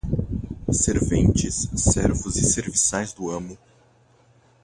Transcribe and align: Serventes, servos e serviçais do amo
Serventes, 0.71 1.69
servos 1.75 2.35
e 2.35 2.43
serviçais 2.43 3.13
do 3.13 3.29
amo 3.29 3.55